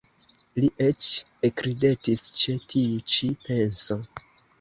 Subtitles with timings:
[0.61, 1.09] Li eĉ
[1.49, 3.99] ekridetis ĉe tiu ĉi penso.